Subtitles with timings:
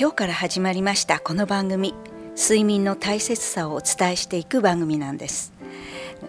[0.00, 1.92] 今日から始まりましたこの番組。
[2.36, 5.52] 睡眠の大切さをお伝えしていく番組なんです。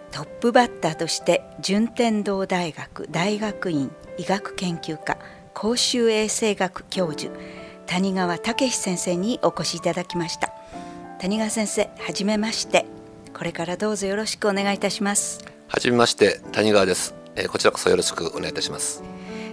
[0.10, 5.20] トップバッターとして順天堂大学大学院医学研究科
[5.54, 7.32] 公衆衛生学教授
[7.86, 10.52] 谷川武先生にお越しいただきました。
[11.20, 12.88] 谷川先生はじめまして。
[13.38, 15.46] これからどうぞよろしくお願いいたします。
[15.68, 19.04] はじめまして谷川です、えー、こちらこそよろしくお願いいたします。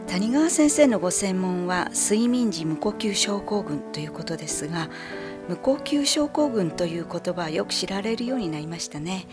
[0.09, 4.89] 谷川先生のご専門は睡眠時無呼吸症候群ということですが
[5.49, 9.27] 無呼吸症候群という言葉はよく知られるようになりましたね。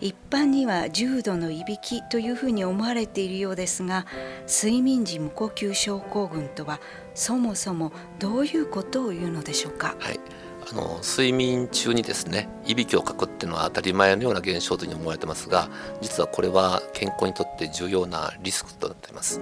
[0.00, 4.06] 一般には重度のいびきというふうに思われているようですが
[4.48, 6.80] 睡眠時無呼吸症候群とは
[7.14, 10.20] そもそもどういうことを言うのでしょうか、はい。
[10.70, 15.68] あの睡眠中にですねいびきをかくっていうのは当たり前のような現象というふうに思われてますが
[16.00, 19.40] 実はこれは健康にとって重要なリスクとなっています。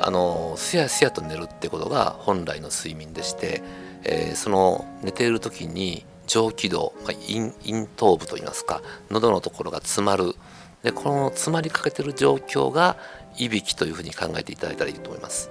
[0.00, 3.62] あのすやすやと寝るってことが本来の睡眠でして、
[4.02, 10.34] えー、その寝ている時に上気道、まあ、咽咽頭部といいますか喉のところが詰まる。
[10.82, 12.96] でこの詰まりかけてる状況が
[13.38, 15.50] いびきというふうに考えていただいたらいいと思います。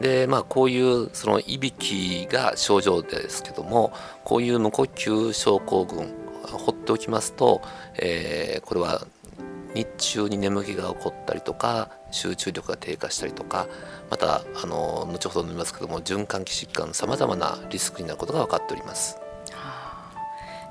[0.00, 3.92] でまあこういうそのいびきが症状ですけども
[4.24, 7.62] こういう無呼吸症候群放っておきますと、
[7.96, 9.06] えー、これは
[9.74, 13.66] 日中に眠気が起こったりとか集中力が低下したりとか
[14.10, 19.18] またあの後ほど述べますけども循環器疾患のさまざまなリスクになることが分かっております。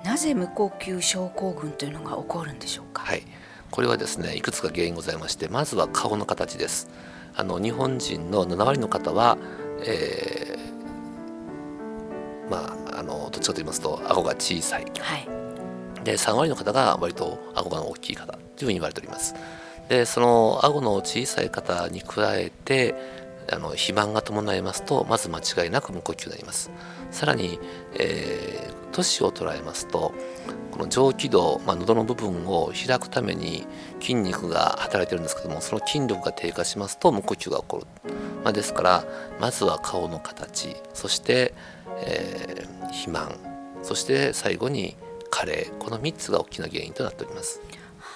[0.04, 3.04] なぜ無呼吸症候群というのが起こるんでしょうか？
[3.04, 3.24] はい、
[3.72, 6.90] これはですねいくつか原因ございましてまずは顔の形です。
[7.36, 9.38] あの日本人の7割の方は、
[9.86, 14.86] えー、まああのどっちかと言いますと顎が小さい。
[15.00, 15.28] はい、
[16.04, 19.36] で3割の方が割と顎が大きい方というふうに言われております。
[19.90, 22.96] でその顎の小さい方に加えて
[23.52, 26.72] あの肥満が伴いますとまず間違いなく無呼吸になります
[27.12, 27.60] さらに、
[27.96, 30.14] えー、年を捉えますと
[30.72, 33.68] この上気道、まあ、喉の部分を開くために
[34.00, 38.12] 筋肉が働いてるんですけどもその筋力が低下しますと無呼吸が起こる、
[38.44, 39.06] まあ、ですから
[39.40, 41.54] まずは顔の形そして、
[42.06, 43.36] えー、肥満
[43.84, 44.96] そして最後に
[45.34, 45.66] 加齢。
[45.80, 47.60] この3つが大きな原因となっております。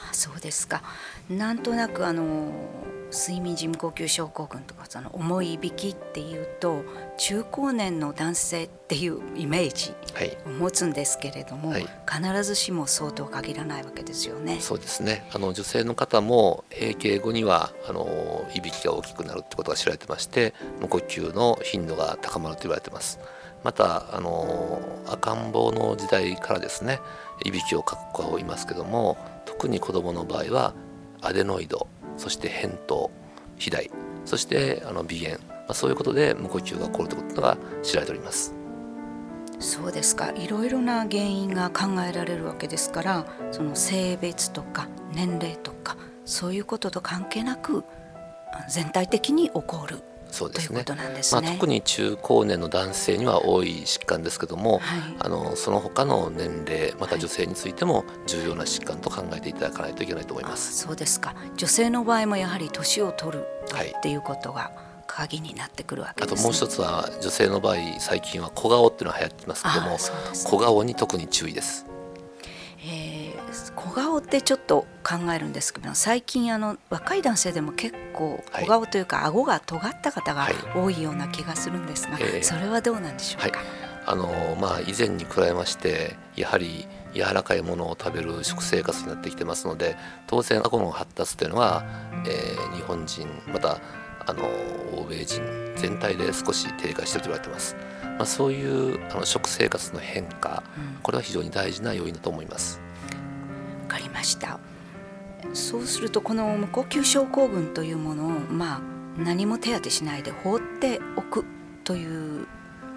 [0.10, 0.84] あ、そうですか。
[1.30, 2.52] なんとなくあの
[3.12, 6.84] 睡眠時無呼吸症候群とかその重いいびきっていうと
[7.18, 9.94] 中高年の男性っていうイメージ
[10.46, 14.60] を持つんですけれども、はい、必ずしもそうとは限らないわけですよね。
[14.60, 23.20] そうですねあの女性の方も閉経後にはあのいびきが大きくなるってことが知られてまして無呼吸の頻度が高まると言われてます。
[23.64, 27.00] またあの赤ん坊の時代からですね
[27.44, 30.74] いびきをかく子がいますけども特に子どもの場合は
[31.22, 33.12] アデノイドそして扁桃
[33.58, 33.90] 肥大
[34.26, 38.54] そしてあの鼻炎、まあ、そういうことで無呼吸が起こるということが知られております。
[39.60, 40.32] そうですか。
[40.32, 47.84] いろいろな原因が考えられるわけですからその性別とか年齢とかそういうことと関係なく
[48.70, 50.04] 全体的に起こる。
[50.32, 50.86] そうですね、ね、
[51.32, 60.78] まあ、特に中高年の男性には多い疾患ですけども、はい、あのその他の年齢また女性についても重要な疾患と考えていただかないといけないと思います。
[60.78, 61.36] そうですか。
[61.56, 63.46] 女性の場合もやはり年を取る
[63.98, 64.72] っていうことが、
[65.08, 69.98] 鍵になってくるわけ、ね、あともう一つは女性の場合最近は小顔っていうのが流行ってますけども
[70.34, 71.86] 小顔に特に注意です。
[72.86, 83.68] えー、小顔ってちょっと考えるんですけど最近あの若い男性でも結構小顔というか、はい、顎が尖った方が多いような気がするんですが、はい、それはどうなんでしょうか、はい、
[84.06, 89.96] あのまあ、以前に比べましてやはり柔らかいものを食べる食生活になってきてますので
[90.28, 91.86] 当然顎の発達というのは、
[92.26, 93.80] えー、日本人また
[94.26, 94.44] あの
[94.94, 95.42] 欧米人
[95.78, 97.78] 全体で少し低下していると言われてます。
[98.18, 102.82] まあ、そういうあの食生活の変化、うん、これは非常に大事な要因だと思います。
[103.84, 104.60] わかりました
[105.54, 108.82] そうするとこの無呼吸症候群というものを、まあ、
[109.18, 111.46] 何も手当てしないで放っておく
[111.84, 112.48] という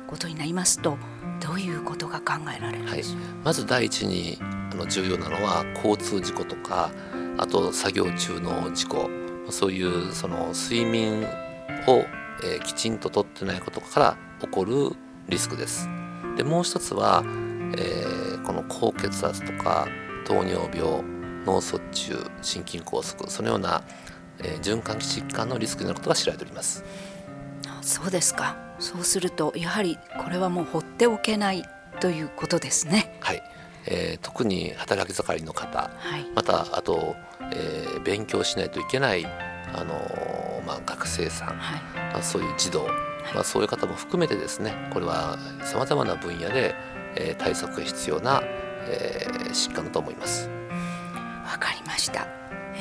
[0.07, 0.99] ことになりますと
[1.41, 3.03] どういうことが考えられるはい、
[3.45, 6.91] まず第一にあの重要なのは交通事故とか
[7.39, 9.21] あと作業中の事故。
[9.51, 11.25] そういうその睡眠
[11.87, 12.05] を、
[12.45, 14.93] えー、きちんととってないことから起こる
[15.29, 15.89] リスクです。
[16.37, 17.23] でもう一つは、
[17.77, 19.89] えー、この高血圧とか
[20.25, 21.03] 糖尿病
[21.47, 23.83] 脳卒中心筋梗塞そのような、
[24.39, 26.85] えー、循環器疾患のリスクになることが知られております。
[27.83, 28.57] そうですか。
[28.79, 31.63] そうするとやはりこれはもう放っておけない
[32.01, 33.17] ということですね。
[33.21, 33.43] はい、
[33.87, 37.17] えー、特に働き盛りの方、はい、またあと、
[37.53, 41.83] えー、勉強しないといけないあのー、まあ、学生さん、はい、
[42.13, 42.91] まあ、そういう児童、は
[43.35, 46.75] まあ、そういう方も含めてですねこれはさまざまな分野で、
[47.17, 50.60] えー、対策が必要な、えー、疾患だと思います。
[52.11, 52.27] した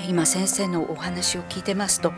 [0.07, 2.11] 今先生のお話を聞いてますと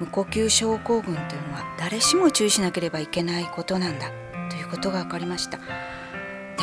[0.00, 4.10] 無呼吸症候群というのは誰しも注意しなければいけないことなんだ
[4.50, 5.58] ということが分かりました。
[5.58, 5.64] で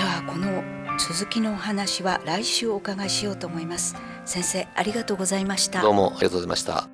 [0.02, 0.64] はこの
[0.98, 3.96] 続きのお話は来週お伺いしようと思います。
[4.26, 5.82] 先生ありがとうございました。
[5.82, 6.91] どうもありがとうございました。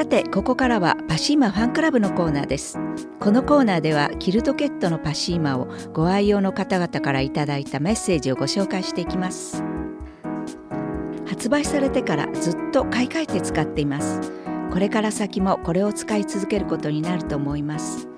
[0.00, 2.78] さてここからはパシーマファンクラブのコーナーです。
[3.18, 9.62] このコーナーではキルトケットのパシーマをご愛用の方々からいただいたメッセージをご紹介していきます。
[11.26, 14.22] 発売されてからずっと買い替えて使っています。
[14.72, 18.08] これから先もこれを使い続けることになると思います。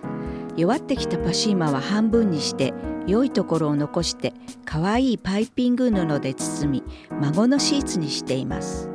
[0.56, 2.72] 弱ってきたパシーマは半分にして
[3.08, 4.34] 良いところを残して
[4.64, 6.84] 可愛いパイピング布で包み
[7.20, 8.88] 孫のシーツにしています。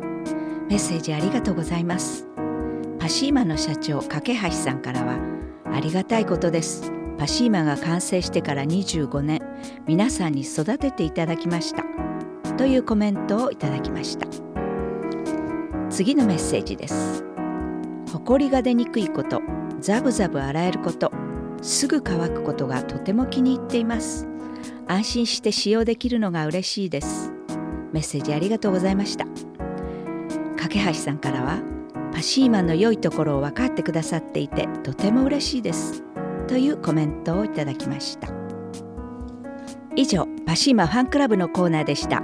[0.69, 2.26] メッセージありがとうございます。
[3.07, 5.18] パシーマの社長架橋さんからは
[5.74, 6.92] ありがたいことです。
[7.18, 9.39] パシーマが完成してから25年
[9.88, 11.86] 皆さんに育てていただきました。
[12.57, 14.27] というコメントをいただきました。
[15.89, 17.24] 次のメッセージです。
[18.12, 19.42] ほこりが出にくいこと
[19.80, 21.13] ザブザブ洗えること
[21.62, 24.27] すぐ乾くことがとても気に入っています。
[24.86, 27.31] 安心して使用できるのが嬉しいです。
[27.94, 29.24] メッセージありがとうございました。
[30.57, 31.76] 架橋さんからは
[32.17, 36.03] パシーマンの良いところを分かってくださっていてとても嬉しいです。
[36.47, 38.27] というコメントをいただきました。
[39.95, 42.23] 以上パシーマファンクラブのコーナーでした。